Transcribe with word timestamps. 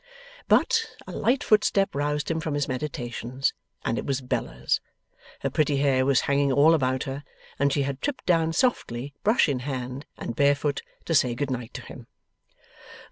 But, 0.47 0.95
a 1.05 1.11
light 1.11 1.43
footstep 1.43 1.93
roused 1.93 2.31
him 2.31 2.39
from 2.39 2.55
his 2.55 2.67
meditations, 2.67 3.53
and 3.85 3.99
it 3.99 4.05
was 4.07 4.19
Bella's. 4.19 4.81
Her 5.41 5.51
pretty 5.51 5.77
hair 5.77 6.07
was 6.07 6.21
hanging 6.21 6.51
all 6.51 6.73
about 6.73 7.03
her, 7.03 7.23
and 7.59 7.71
she 7.71 7.83
had 7.83 8.01
tripped 8.01 8.25
down 8.25 8.51
softly, 8.53 9.13
brush 9.23 9.47
in 9.47 9.59
hand, 9.59 10.07
and 10.17 10.35
barefoot, 10.35 10.81
to 11.05 11.13
say 11.13 11.35
good 11.35 11.51
night 11.51 11.75
to 11.75 11.83
him. 11.83 12.07